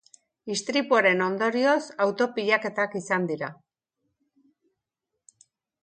[0.53, 1.75] Istripuaren ondorioz
[2.07, 3.53] auto-pilaketak izan dira.